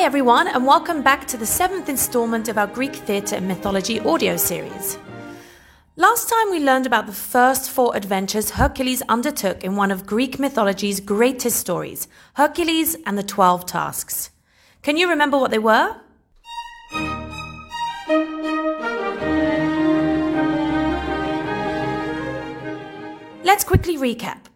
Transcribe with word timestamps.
Hi, 0.00 0.06
everyone, 0.06 0.48
and 0.48 0.66
welcome 0.66 1.02
back 1.02 1.26
to 1.26 1.36
the 1.36 1.44
seventh 1.44 1.90
installment 1.90 2.48
of 2.48 2.56
our 2.56 2.66
Greek 2.66 2.96
theatre 2.96 3.36
and 3.36 3.46
mythology 3.46 4.00
audio 4.00 4.38
series. 4.38 4.96
Last 5.96 6.26
time 6.30 6.50
we 6.50 6.58
learned 6.58 6.86
about 6.86 7.04
the 7.04 7.12
first 7.12 7.68
four 7.70 7.94
adventures 7.94 8.52
Hercules 8.52 9.02
undertook 9.10 9.62
in 9.62 9.76
one 9.76 9.90
of 9.90 10.06
Greek 10.06 10.38
mythology's 10.38 11.00
greatest 11.00 11.58
stories 11.58 12.08
Hercules 12.32 12.96
and 13.04 13.18
the 13.18 13.22
Twelve 13.22 13.66
Tasks. 13.66 14.30
Can 14.80 14.96
you 14.96 15.06
remember 15.06 15.36
what 15.36 15.50
they 15.50 15.58
were? 15.58 15.94
Let's 23.44 23.64
quickly 23.64 23.98
recap. 23.98 24.49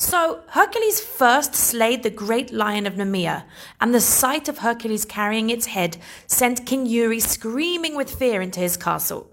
So, 0.00 0.44
Hercules 0.50 1.00
first 1.00 1.56
slayed 1.56 2.04
the 2.04 2.08
great 2.10 2.52
lion 2.52 2.86
of 2.86 2.94
Nemea, 2.94 3.42
and 3.80 3.92
the 3.92 4.00
sight 4.00 4.48
of 4.48 4.58
Hercules 4.58 5.04
carrying 5.04 5.50
its 5.50 5.66
head 5.66 5.96
sent 6.28 6.64
King 6.64 6.86
Eury 6.86 7.20
screaming 7.20 7.96
with 7.96 8.14
fear 8.14 8.40
into 8.40 8.60
his 8.60 8.76
castle. 8.76 9.28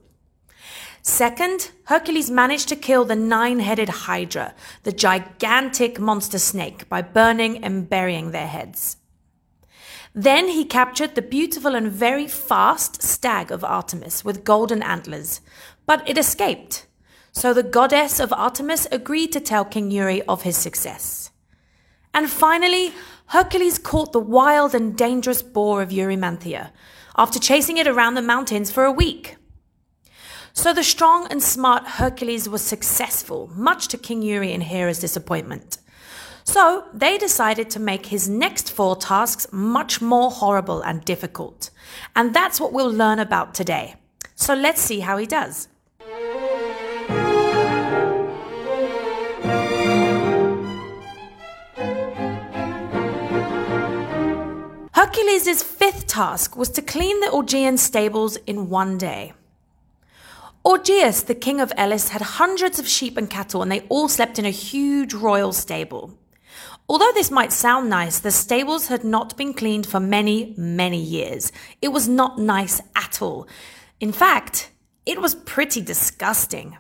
Second, 1.04 1.70
Hercules 1.84 2.32
managed 2.32 2.68
to 2.70 2.76
kill 2.76 3.06
the 3.06 3.16
nine 3.16 3.60
headed 3.60 3.90
Hydra, 3.90 4.56
the 4.82 4.92
gigantic 4.92 6.00
monster 6.00 6.40
snake, 6.40 6.90
by 6.90 7.04
burning 7.04 7.64
and 7.64 7.88
burying 7.88 8.32
their 8.32 8.48
heads. 8.48 8.98
Then 10.16 10.48
he 10.48 10.66
captured 10.66 11.14
the 11.14 11.22
beautiful 11.22 11.76
and 11.76 11.92
very 11.92 12.28
fast 12.28 13.04
stag 13.04 13.52
of 13.52 13.64
Artemis 13.64 14.26
with 14.26 14.44
golden 14.44 14.82
antlers, 14.82 15.42
but 15.86 16.02
it 16.10 16.18
escaped 16.18 16.88
so 17.36 17.54
the 17.54 17.64
goddess 17.64 18.22
of 18.22 18.32
Artemis 18.32 18.88
agreed 18.94 19.34
to 19.34 19.42
tell 19.42 19.66
King 19.66 19.92
Eury 19.92 20.24
of 20.26 20.44
his 20.44 20.56
success. 20.56 21.32
And 22.14 22.30
finally, 22.30 22.94
Hercules 23.28 23.78
caught 23.78 24.14
the 24.14 24.22
wild 24.22 24.74
and 24.74 24.98
dangerous 24.98 25.44
boar 25.44 25.82
of 25.82 25.90
Eurymanthia 25.90 26.72
after 27.18 27.38
chasing 27.38 27.76
it 27.76 27.88
around 27.88 28.14
the 28.14 28.22
mountains 28.22 28.72
for 28.72 28.86
a 28.86 28.92
week. 28.92 29.36
So 30.54 30.72
the 30.72 30.84
strong 30.84 31.28
and 31.30 31.44
smart 31.44 31.86
Hercules 31.86 32.48
was 32.48 32.62
successful, 32.62 33.52
much 33.54 33.90
to 33.90 33.98
King 33.98 34.22
Eury 34.22 34.54
and 34.54 34.64
Hera's 34.64 35.00
disappointment. 35.00 35.80
So 36.46 36.86
they 36.94 37.18
decided 37.18 37.70
to 37.72 37.82
make 37.82 38.06
his 38.06 38.30
next 38.30 38.72
four 38.72 38.96
tasks 38.96 39.48
much 39.52 40.00
more 40.00 40.32
horrible 40.32 40.82
and 40.82 41.04
difficult. 41.04 41.70
And 42.16 42.34
that's 42.34 42.62
what 42.62 42.72
we'll 42.72 42.92
learn 42.92 43.20
about 43.20 43.54
today. 43.54 43.96
So 44.36 44.54
let's 44.54 44.82
see 44.82 45.02
how 45.02 45.18
he 45.18 45.26
does. 45.26 45.68
Hercules' 55.16 55.64
fifth 55.64 56.08
task 56.08 56.58
was 56.58 56.68
to 56.72 56.82
clean 56.82 57.22
the 57.22 57.28
Augean 57.28 57.80
stables 57.80 58.36
in 58.36 58.70
one 58.70 58.98
day. 58.98 59.32
Augeas, 60.66 61.26
the 61.26 61.34
king 61.34 61.62
of 61.62 61.72
Elis, 61.78 62.10
had 62.10 62.22
hundreds 62.22 62.80
of 62.80 62.88
sheep 62.88 63.16
and 63.16 63.30
cattle, 63.30 63.62
and 63.62 63.72
they 63.72 63.80
all 63.88 64.10
slept 64.10 64.40
in 64.40 64.46
a 64.46 64.50
huge 64.50 65.14
royal 65.14 65.54
stable. 65.54 66.20
Although 66.90 67.14
this 67.14 67.32
might 67.32 67.54
sound 67.54 67.90
nice, 67.90 68.20
the 68.20 68.30
stables 68.30 68.88
had 68.88 69.06
not 69.06 69.38
been 69.38 69.54
cleaned 69.54 69.88
for 69.88 70.02
many, 70.02 70.54
many 70.58 71.02
years. 71.02 71.54
It 71.82 71.94
was 71.94 72.10
not 72.10 72.38
nice 72.38 72.82
at 72.94 73.22
all. 73.22 73.48
In 74.02 74.12
fact, 74.12 74.70
it 75.06 75.22
was 75.22 75.34
pretty 75.34 75.80
disgusting. 75.80 76.78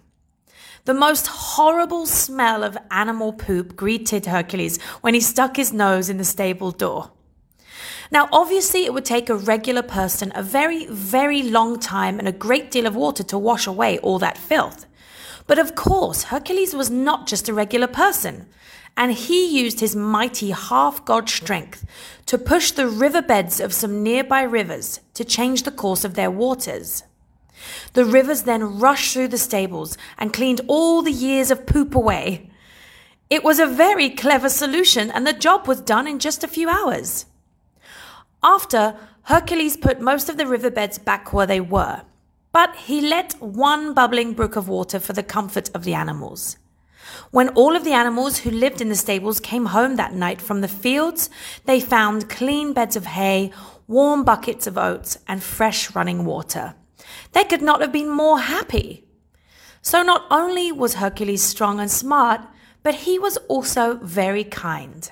The 0.83 0.93
most 0.93 1.27
horrible 1.27 2.05
smell 2.05 2.65
of 2.65 2.77
animal 2.91 3.31
poop 3.31 3.77
greeted 3.77 4.25
Hercules 4.25 4.81
when 4.99 5.13
he 5.13 5.21
stuck 5.21 5.55
his 5.55 5.71
nose 5.71 6.09
in 6.09 6.17
the 6.17 6.25
stable 6.25 6.71
door. 6.71 7.11
Now, 8.11 8.29
obviously, 8.31 8.85
it 8.85 8.93
would 8.93 9.05
take 9.05 9.29
a 9.29 9.35
regular 9.35 9.81
person 9.81 10.31
a 10.35 10.43
very, 10.43 10.85
very 10.87 11.41
long 11.41 11.79
time 11.79 12.19
and 12.19 12.27
a 12.27 12.31
great 12.31 12.69
deal 12.71 12.85
of 12.85 12.95
water 12.95 13.23
to 13.23 13.37
wash 13.37 13.65
away 13.65 13.97
all 13.99 14.19
that 14.19 14.37
filth. 14.37 14.85
But 15.47 15.59
of 15.59 15.75
course, 15.75 16.23
Hercules 16.23 16.73
was 16.73 16.89
not 16.89 17.27
just 17.27 17.49
a 17.49 17.53
regular 17.53 17.87
person, 17.87 18.47
and 18.97 19.11
he 19.11 19.59
used 19.59 19.79
his 19.79 19.95
mighty 19.95 20.51
half 20.51 21.03
god 21.05 21.29
strength 21.29 21.85
to 22.27 22.37
push 22.37 22.71
the 22.71 22.87
riverbeds 22.87 23.59
of 23.59 23.73
some 23.73 24.03
nearby 24.03 24.41
rivers 24.41 25.01
to 25.13 25.23
change 25.23 25.63
the 25.63 25.71
course 25.71 26.03
of 26.05 26.13
their 26.13 26.31
waters. 26.31 27.03
The 27.93 28.05
rivers 28.05 28.43
then 28.43 28.79
rushed 28.79 29.13
through 29.13 29.29
the 29.29 29.37
stables 29.37 29.97
and 30.17 30.33
cleaned 30.33 30.61
all 30.67 31.01
the 31.01 31.11
years 31.11 31.51
of 31.51 31.65
poop 31.65 31.95
away. 31.95 32.49
It 33.29 33.43
was 33.43 33.59
a 33.59 33.67
very 33.67 34.09
clever 34.09 34.49
solution, 34.49 35.09
and 35.09 35.25
the 35.25 35.33
job 35.33 35.67
was 35.67 35.81
done 35.81 36.07
in 36.07 36.19
just 36.19 36.43
a 36.43 36.47
few 36.47 36.69
hours. 36.69 37.25
After, 38.45 38.95
Hercules 39.23 39.75
put 39.75 39.99
most 39.99 40.29
of 40.29 40.37
the 40.37 40.45
riverbeds 40.45 40.99
back 40.99 41.33
where 41.33 41.47
they 41.47 41.59
were, 41.59 42.03
but 42.51 42.75
he 42.75 43.01
let 43.01 43.33
one 43.41 43.95
bubbling 43.95 44.33
brook 44.33 44.55
of 44.55 44.69
water 44.69 44.99
for 44.99 45.13
the 45.13 45.23
comfort 45.23 45.71
of 45.73 45.83
the 45.83 45.95
animals. 45.95 46.57
When 47.31 47.49
all 47.49 47.75
of 47.75 47.83
the 47.83 47.93
animals 47.93 48.37
who 48.39 48.51
lived 48.51 48.81
in 48.81 48.89
the 48.89 48.95
stables 48.95 49.39
came 49.39 49.65
home 49.67 49.95
that 49.95 50.13
night 50.13 50.41
from 50.41 50.61
the 50.61 50.67
fields, 50.67 51.27
they 51.65 51.79
found 51.79 52.29
clean 52.29 52.71
beds 52.71 52.95
of 52.95 53.07
hay, 53.07 53.51
warm 53.87 54.23
buckets 54.23 54.67
of 54.67 54.77
oats, 54.77 55.17
and 55.27 55.41
fresh 55.41 55.95
running 55.95 56.23
water. 56.23 56.75
They 57.31 57.45
could 57.45 57.63
not 57.63 57.81
have 57.81 57.91
been 57.91 58.09
more 58.09 58.37
happy. 58.37 59.05
So 59.81 60.03
not 60.03 60.23
only 60.29 60.71
was 60.71 60.95
Hercules 60.95 61.41
strong 61.41 61.79
and 61.79 61.89
smart, 61.89 62.41
but 62.83 62.93
he 62.93 63.17
was 63.17 63.37
also 63.47 63.95
very 64.03 64.43
kind. 64.43 65.11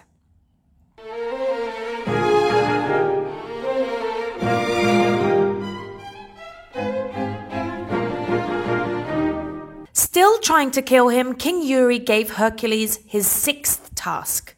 Trying 10.44 10.72
to 10.72 10.82
kill 10.82 11.08
him, 11.08 11.36
King 11.36 11.64
Eury 11.64 12.04
gave 12.04 12.32
Hercules 12.32 13.00
his 13.08 13.26
sixth 13.26 13.96
task 13.96 14.56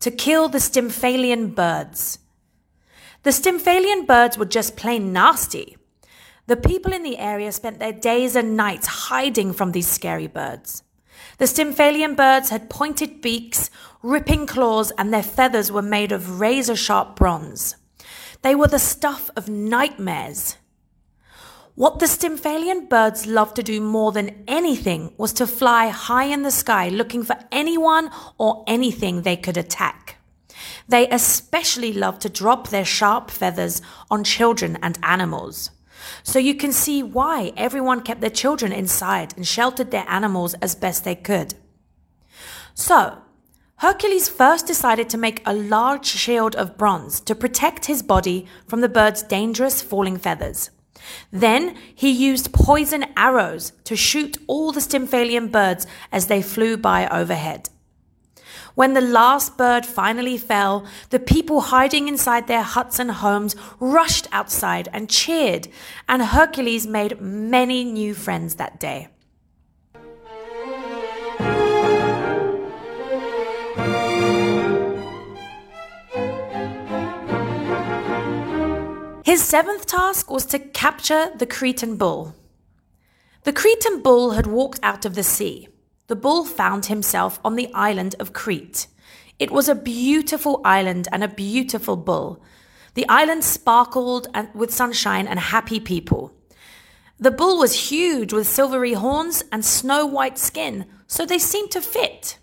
to 0.00 0.10
kill 0.10 0.48
the 0.48 0.58
Stymphalian 0.58 1.54
birds. 1.54 2.18
The 3.22 3.30
Stymphalian 3.30 4.06
birds 4.06 4.36
were 4.36 4.44
just 4.44 4.76
plain 4.76 5.12
nasty. 5.12 5.76
The 6.46 6.56
people 6.56 6.92
in 6.92 7.02
the 7.02 7.18
area 7.18 7.52
spent 7.52 7.78
their 7.78 7.92
days 7.92 8.34
and 8.34 8.56
nights 8.56 8.86
hiding 8.86 9.52
from 9.52 9.72
these 9.72 9.86
scary 9.86 10.26
birds. 10.26 10.82
The 11.38 11.44
Stymphalian 11.44 12.16
birds 12.16 12.50
had 12.50 12.70
pointed 12.70 13.20
beaks, 13.20 13.70
ripping 14.02 14.46
claws, 14.46 14.90
and 14.92 15.12
their 15.12 15.22
feathers 15.22 15.70
were 15.70 15.82
made 15.82 16.10
of 16.10 16.40
razor 16.40 16.76
sharp 16.76 17.16
bronze. 17.16 17.76
They 18.42 18.54
were 18.54 18.68
the 18.68 18.78
stuff 18.78 19.30
of 19.36 19.48
nightmares. 19.48 20.56
What 21.78 22.00
the 22.00 22.06
Stymphalian 22.06 22.88
birds 22.88 23.28
loved 23.28 23.54
to 23.54 23.62
do 23.62 23.80
more 23.80 24.10
than 24.10 24.42
anything 24.48 25.12
was 25.16 25.32
to 25.34 25.46
fly 25.46 25.90
high 25.90 26.24
in 26.24 26.42
the 26.42 26.50
sky 26.50 26.88
looking 26.88 27.22
for 27.22 27.36
anyone 27.52 28.10
or 28.36 28.64
anything 28.66 29.22
they 29.22 29.36
could 29.36 29.56
attack. 29.56 30.16
They 30.88 31.08
especially 31.08 31.92
loved 31.92 32.22
to 32.22 32.28
drop 32.28 32.70
their 32.70 32.84
sharp 32.84 33.30
feathers 33.30 33.80
on 34.10 34.24
children 34.24 34.76
and 34.82 34.98
animals. 35.04 35.70
So 36.24 36.40
you 36.40 36.56
can 36.56 36.72
see 36.72 37.04
why 37.04 37.52
everyone 37.56 38.02
kept 38.02 38.22
their 38.22 38.28
children 38.28 38.72
inside 38.72 39.34
and 39.36 39.46
sheltered 39.46 39.92
their 39.92 40.08
animals 40.08 40.54
as 40.54 40.74
best 40.74 41.04
they 41.04 41.14
could. 41.14 41.54
So, 42.74 43.18
Hercules 43.76 44.28
first 44.28 44.66
decided 44.66 45.08
to 45.10 45.16
make 45.16 45.42
a 45.46 45.54
large 45.54 46.06
shield 46.06 46.56
of 46.56 46.76
bronze 46.76 47.20
to 47.20 47.36
protect 47.36 47.86
his 47.86 48.02
body 48.02 48.46
from 48.66 48.80
the 48.80 48.88
bird's 48.88 49.22
dangerous 49.22 49.80
falling 49.80 50.18
feathers. 50.18 50.70
Then 51.30 51.76
he 51.94 52.10
used 52.10 52.52
poison 52.52 53.06
arrows 53.16 53.72
to 53.84 53.96
shoot 53.96 54.38
all 54.46 54.72
the 54.72 54.80
Stymphalian 54.80 55.50
birds 55.50 55.86
as 56.12 56.26
they 56.26 56.42
flew 56.42 56.76
by 56.76 57.08
overhead. 57.08 57.70
When 58.74 58.94
the 58.94 59.00
last 59.00 59.56
bird 59.56 59.84
finally 59.84 60.38
fell, 60.38 60.86
the 61.10 61.18
people 61.18 61.62
hiding 61.62 62.06
inside 62.06 62.46
their 62.46 62.62
huts 62.62 63.00
and 63.00 63.10
homes 63.10 63.56
rushed 63.80 64.28
outside 64.30 64.88
and 64.92 65.10
cheered, 65.10 65.66
and 66.08 66.22
Hercules 66.22 66.86
made 66.86 67.20
many 67.20 67.82
new 67.82 68.14
friends 68.14 68.54
that 68.54 68.78
day. 68.78 69.08
His 79.28 79.44
seventh 79.44 79.84
task 79.84 80.30
was 80.30 80.46
to 80.46 80.58
capture 80.58 81.30
the 81.36 81.44
Cretan 81.44 81.96
bull. 81.96 82.34
The 83.42 83.52
Cretan 83.52 84.00
bull 84.00 84.30
had 84.30 84.46
walked 84.46 84.80
out 84.82 85.04
of 85.04 85.16
the 85.16 85.22
sea. 85.22 85.68
The 86.06 86.16
bull 86.16 86.46
found 86.46 86.86
himself 86.86 87.38
on 87.44 87.54
the 87.54 87.70
island 87.74 88.14
of 88.18 88.32
Crete. 88.32 88.86
It 89.38 89.50
was 89.50 89.68
a 89.68 89.74
beautiful 89.74 90.62
island 90.64 91.08
and 91.12 91.22
a 91.22 91.28
beautiful 91.28 91.98
bull. 91.98 92.42
The 92.94 93.06
island 93.06 93.44
sparkled 93.44 94.28
with 94.54 94.72
sunshine 94.72 95.28
and 95.28 95.38
happy 95.38 95.78
people. 95.78 96.32
The 97.20 97.30
bull 97.30 97.58
was 97.58 97.90
huge 97.90 98.32
with 98.32 98.46
silvery 98.46 98.94
horns 98.94 99.44
and 99.52 99.62
snow 99.62 100.06
white 100.06 100.38
skin, 100.38 100.86
so 101.06 101.26
they 101.26 101.38
seemed 101.38 101.70
to 101.72 101.82
fit. 101.82 102.38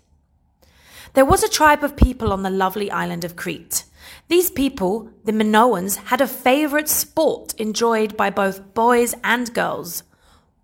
There 1.14 1.24
was 1.24 1.42
a 1.42 1.48
tribe 1.48 1.82
of 1.82 1.96
people 1.96 2.32
on 2.32 2.44
the 2.44 2.58
lovely 2.64 2.92
island 2.92 3.24
of 3.24 3.34
Crete. 3.34 3.82
These 4.28 4.50
people, 4.50 5.10
the 5.24 5.32
Minoans, 5.32 5.96
had 5.96 6.20
a 6.20 6.26
favorite 6.26 6.88
sport 6.88 7.54
enjoyed 7.54 8.16
by 8.16 8.30
both 8.30 8.74
boys 8.74 9.14
and 9.22 9.52
girls 9.54 10.02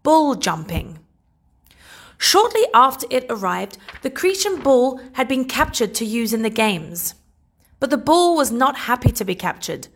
bull 0.02 0.34
jumping. 0.34 0.98
Shortly 2.18 2.62
after 2.74 3.06
it 3.10 3.26
arrived, 3.28 3.78
the 4.02 4.10
Cretan 4.10 4.60
bull 4.60 5.00
had 5.12 5.28
been 5.28 5.44
captured 5.44 5.94
to 5.94 6.04
use 6.04 6.32
in 6.32 6.42
the 6.42 6.50
games. 6.50 7.14
But 7.80 7.90
the 7.90 7.96
bull 7.96 8.36
was 8.36 8.52
not 8.52 8.86
happy 8.90 9.10
to 9.12 9.24
be 9.24 9.34
captured. 9.34 9.88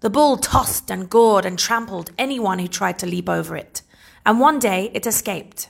The 0.00 0.10
bull 0.10 0.36
tossed 0.36 0.90
and 0.90 1.10
gored 1.10 1.44
and 1.44 1.58
trampled 1.58 2.10
anyone 2.18 2.58
who 2.58 2.68
tried 2.68 2.98
to 3.00 3.06
leap 3.06 3.28
over 3.28 3.56
it, 3.56 3.82
and 4.24 4.40
one 4.40 4.58
day 4.58 4.90
it 4.94 5.06
escaped. 5.06 5.68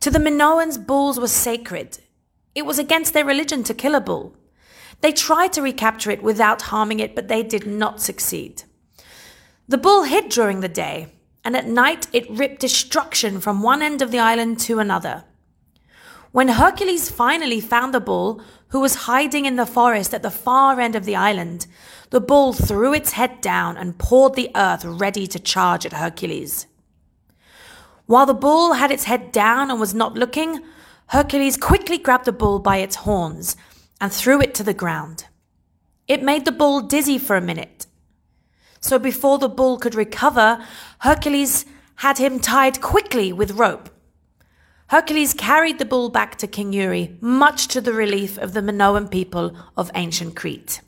To 0.00 0.10
the 0.10 0.18
Minoans, 0.18 0.84
bulls 0.84 1.18
were 1.18 1.28
sacred. 1.28 1.98
It 2.54 2.66
was 2.66 2.78
against 2.78 3.12
their 3.12 3.24
religion 3.24 3.62
to 3.64 3.74
kill 3.74 3.94
a 3.94 4.00
bull. 4.00 4.36
They 5.02 5.12
tried 5.12 5.52
to 5.54 5.62
recapture 5.62 6.12
it 6.12 6.22
without 6.22 6.62
harming 6.62 7.00
it, 7.00 7.14
but 7.14 7.26
they 7.26 7.42
did 7.42 7.66
not 7.66 8.00
succeed. 8.00 8.62
The 9.68 9.78
bull 9.78 10.04
hid 10.04 10.28
during 10.28 10.60
the 10.60 10.68
day, 10.68 11.08
and 11.44 11.56
at 11.56 11.66
night 11.66 12.06
it 12.12 12.30
ripped 12.30 12.60
destruction 12.60 13.40
from 13.40 13.62
one 13.62 13.82
end 13.82 14.00
of 14.00 14.12
the 14.12 14.20
island 14.20 14.60
to 14.60 14.78
another. 14.78 15.24
When 16.30 16.48
Hercules 16.48 17.10
finally 17.10 17.60
found 17.60 17.92
the 17.92 18.00
bull, 18.00 18.40
who 18.68 18.80
was 18.80 19.06
hiding 19.06 19.44
in 19.44 19.56
the 19.56 19.66
forest 19.66 20.14
at 20.14 20.22
the 20.22 20.30
far 20.30 20.80
end 20.80 20.94
of 20.94 21.04
the 21.04 21.16
island, 21.16 21.66
the 22.10 22.20
bull 22.20 22.52
threw 22.52 22.94
its 22.94 23.12
head 23.12 23.40
down 23.40 23.76
and 23.76 23.98
pawed 23.98 24.34
the 24.34 24.50
earth 24.54 24.84
ready 24.84 25.26
to 25.26 25.38
charge 25.38 25.84
at 25.84 25.94
Hercules. 25.94 26.66
While 28.06 28.26
the 28.26 28.34
bull 28.34 28.74
had 28.74 28.92
its 28.92 29.04
head 29.04 29.32
down 29.32 29.68
and 29.70 29.80
was 29.80 29.94
not 29.94 30.14
looking, 30.14 30.60
Hercules 31.08 31.56
quickly 31.56 31.98
grabbed 31.98 32.24
the 32.24 32.32
bull 32.32 32.60
by 32.60 32.76
its 32.78 32.96
horns 32.96 33.56
and 34.02 34.12
threw 34.12 34.40
it 34.42 34.52
to 34.52 34.64
the 34.64 34.74
ground. 34.74 35.26
It 36.08 36.24
made 36.24 36.44
the 36.44 36.50
bull 36.50 36.80
dizzy 36.80 37.18
for 37.18 37.36
a 37.36 37.40
minute. 37.40 37.86
So 38.80 38.98
before 38.98 39.38
the 39.38 39.48
bull 39.48 39.78
could 39.78 39.94
recover, 39.94 40.58
Hercules 40.98 41.64
had 41.96 42.18
him 42.18 42.40
tied 42.40 42.80
quickly 42.80 43.32
with 43.32 43.52
rope. 43.52 43.88
Hercules 44.88 45.32
carried 45.32 45.78
the 45.78 45.84
bull 45.84 46.08
back 46.08 46.36
to 46.38 46.48
King 46.48 46.72
Eury, 46.72 47.16
much 47.22 47.68
to 47.68 47.80
the 47.80 47.92
relief 47.92 48.36
of 48.38 48.54
the 48.54 48.60
Minoan 48.60 49.06
people 49.06 49.56
of 49.76 49.92
ancient 49.94 50.34
Crete. 50.34 50.80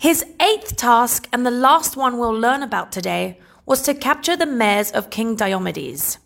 His 0.00 0.24
eighth 0.40 0.76
task, 0.76 1.28
and 1.32 1.44
the 1.44 1.50
last 1.50 1.96
one 1.96 2.18
we'll 2.18 2.32
learn 2.32 2.62
about 2.62 2.92
today, 2.92 3.40
was 3.66 3.82
to 3.82 3.94
capture 3.94 4.36
the 4.36 4.46
mares 4.46 4.92
of 4.92 5.10
King 5.10 5.34
Diomedes. 5.34 6.18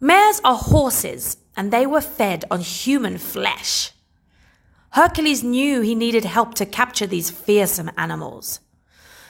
Mares 0.00 0.40
are 0.44 0.56
horses, 0.56 1.36
and 1.56 1.70
they 1.70 1.84
were 1.84 2.00
fed 2.00 2.46
on 2.50 2.60
human 2.60 3.18
flesh. 3.18 3.92
Hercules 4.90 5.44
knew 5.44 5.82
he 5.82 5.94
needed 5.94 6.24
help 6.24 6.54
to 6.54 6.64
capture 6.64 7.06
these 7.06 7.30
fearsome 7.30 7.90
animals. 7.98 8.60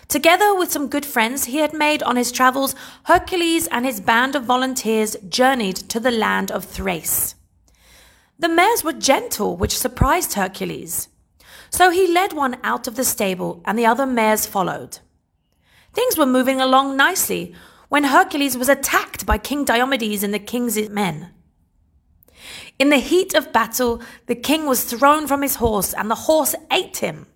Together 0.06 0.54
with 0.54 0.70
some 0.70 0.88
good 0.88 1.04
friends 1.04 1.46
he 1.46 1.58
had 1.58 1.74
made 1.74 2.02
on 2.04 2.16
his 2.16 2.30
travels, 2.30 2.76
Hercules 3.04 3.66
and 3.66 3.84
his 3.84 4.00
band 4.00 4.36
of 4.36 4.44
volunteers 4.44 5.16
journeyed 5.28 5.76
to 5.76 5.98
the 5.98 6.12
land 6.12 6.52
of 6.52 6.64
Thrace. 6.64 7.34
The 8.38 8.48
mares 8.48 8.84
were 8.84 8.92
gentle, 8.92 9.56
which 9.56 9.76
surprised 9.76 10.34
Hercules. 10.34 11.08
So 11.70 11.90
he 11.90 12.12
led 12.12 12.32
one 12.32 12.56
out 12.62 12.86
of 12.86 12.96
the 12.96 13.04
stable, 13.04 13.62
and 13.64 13.78
the 13.78 13.86
other 13.86 14.06
mares 14.06 14.46
followed. 14.46 14.98
Things 15.92 16.16
were 16.16 16.26
moving 16.26 16.60
along 16.60 16.96
nicely 16.96 17.54
when 17.88 18.04
Hercules 18.04 18.56
was 18.56 18.68
attacked 18.68 19.26
by 19.26 19.38
King 19.38 19.64
Diomedes 19.64 20.22
and 20.22 20.32
the 20.32 20.38
king's 20.38 20.88
men. 20.88 21.30
In 22.78 22.90
the 22.90 22.98
heat 22.98 23.34
of 23.34 23.52
battle, 23.52 24.00
the 24.26 24.34
king 24.34 24.66
was 24.66 24.84
thrown 24.84 25.26
from 25.26 25.42
his 25.42 25.56
horse, 25.56 25.92
and 25.92 26.10
the 26.10 26.14
horse 26.14 26.54
ate 26.70 26.98
him. 26.98 27.26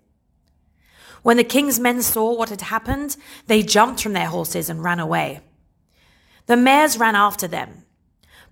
When 1.22 1.36
the 1.36 1.44
king's 1.44 1.80
men 1.80 2.02
saw 2.02 2.34
what 2.34 2.50
had 2.50 2.62
happened, 2.62 3.16
they 3.46 3.62
jumped 3.62 4.02
from 4.02 4.12
their 4.12 4.26
horses 4.26 4.68
and 4.68 4.82
ran 4.82 5.00
away. 5.00 5.40
The 6.46 6.56
mares 6.56 6.98
ran 6.98 7.14
after 7.14 7.46
them. 7.46 7.84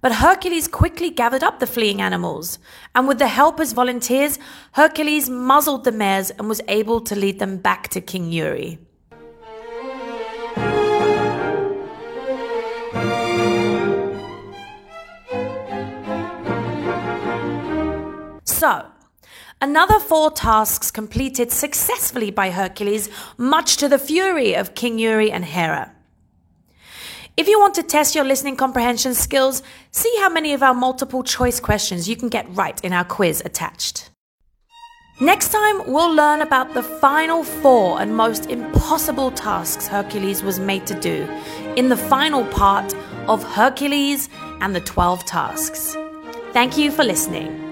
But 0.03 0.13
Hercules 0.13 0.67
quickly 0.67 1.11
gathered 1.11 1.43
up 1.43 1.61
the 1.61 1.67
fleeing 1.67 2.01
animals, 2.01 2.59
and 2.95 3.07
with 3.07 3.19
the 3.19 3.29
help 3.29 3.57
of 3.57 3.61
his 3.61 3.75
volunteers, 3.75 4.39
Hercules 4.73 5.29
muzzled 5.29 5.85
the 5.85 5.93
mares 5.93 6.31
and 6.31 6.49
was 6.49 6.63
able 6.69 7.03
to 7.03 7.15
lead 7.15 7.39
them 7.39 7.59
back 7.59 7.89
to 7.89 8.01
King 8.01 8.31
Eury. 8.31 8.79
So, 18.45 18.87
another 19.61 19.99
four 20.01 20.31
tasks 20.31 20.91
completed 20.91 21.53
successfully 21.53 22.31
by 22.31 22.51
Hercules, 22.51 23.11
much 23.37 23.77
to 23.79 23.89
the 23.89 23.99
fury 23.99 24.55
of 24.55 24.75
King 24.75 24.99
Eury 24.99 25.31
and 25.31 25.45
Hera. 25.45 25.93
If 27.37 27.49
you 27.49 27.59
want 27.59 27.75
to 27.77 27.83
test 27.83 28.15
your 28.15 28.25
listening 28.25 28.57
comprehension 28.57 29.15
skills, 29.15 29.63
see 29.91 30.15
how 30.21 30.29
many 30.29 30.53
of 30.53 30.63
our 30.63 30.75
multiple 30.75 31.23
choice 31.23 31.61
questions 31.61 32.09
you 32.09 32.17
can 32.17 32.29
get 32.29 32.47
right 32.55 32.83
in 32.85 32.93
our 32.93 33.05
quiz 33.05 33.43
attached. 33.45 34.11
Next 35.21 35.51
time, 35.51 35.83
we'll 35.87 36.15
learn 36.15 36.41
about 36.41 36.73
the 36.73 36.83
final 36.83 37.45
four 37.45 38.01
and 38.01 38.17
most 38.17 38.47
impossible 38.47 39.31
tasks 39.31 39.87
Hercules 39.87 40.43
was 40.43 40.59
made 40.59 40.87
to 40.87 40.99
do 40.99 41.29
in 41.77 41.91
the 41.91 41.97
final 41.97 42.45
part 42.47 42.95
of 43.29 43.43
Hercules 43.45 44.31
and 44.61 44.75
the 44.75 44.81
12 44.81 45.25
Tasks. 45.27 45.97
Thank 46.53 46.79
you 46.79 46.91
for 46.91 47.05
listening. 47.05 47.70